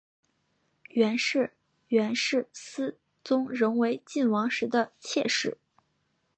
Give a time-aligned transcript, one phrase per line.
[0.89, 1.53] 袁氏
[1.89, 5.59] 原是思宗仍为信王时的妾室。